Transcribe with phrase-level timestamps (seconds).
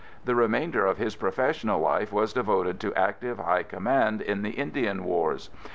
[0.25, 5.03] The remainder of his professional life was devoted to active high command in the Indian
[5.03, 5.51] wars.